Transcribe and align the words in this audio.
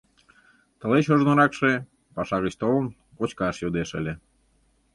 Тылеч 0.79 1.05
ожныракше, 1.13 1.71
паша 2.15 2.37
гыч 2.43 2.53
толын, 2.61 2.87
кочкаш 3.17 3.55
йодеш 3.63 3.89
ыле. 3.99 4.13